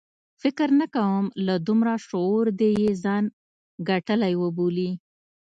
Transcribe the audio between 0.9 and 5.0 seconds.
کوم له دومره شعور دې یې ځان ګټلی وبولي.